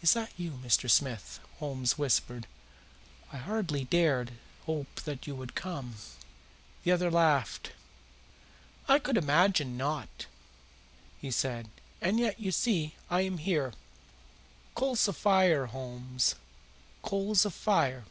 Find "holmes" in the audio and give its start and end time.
1.58-1.98, 15.66-16.36